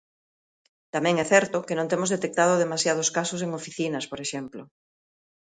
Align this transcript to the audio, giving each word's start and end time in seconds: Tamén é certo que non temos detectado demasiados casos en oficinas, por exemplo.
Tamén 0.93 1.15
é 1.23 1.25
certo 1.33 1.65
que 1.67 1.77
non 1.77 1.89
temos 1.91 2.11
detectado 2.15 2.61
demasiados 2.63 3.07
casos 3.17 3.43
en 3.45 3.51
oficinas, 3.59 4.05
por 4.11 4.19
exemplo. 4.25 4.61